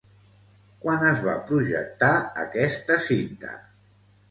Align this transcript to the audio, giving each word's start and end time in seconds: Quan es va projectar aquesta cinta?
Quan 0.85 1.05
es 1.09 1.21
va 1.27 1.35
projectar 1.51 2.11
aquesta 2.47 3.01
cinta? 3.11 3.57